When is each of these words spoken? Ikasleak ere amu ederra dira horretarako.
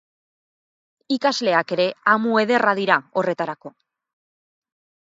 Ikasleak 1.17 1.75
ere 1.77 1.85
amu 2.15 2.41
ederra 2.45 2.75
dira 2.83 2.99
horretarako. 3.21 3.75